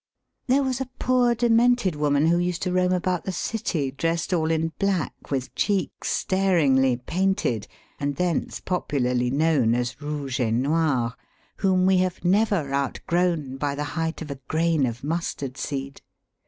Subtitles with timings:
[0.47, 4.49] There was a poor demented woman who used to roam about the City, dressed all
[4.49, 7.67] in black with cheeks staringly painted,
[7.99, 11.13] and thence popularly known as Rouge et Noire;
[11.57, 16.01] whom we have never outgrown by the height of a grain of mustard seed.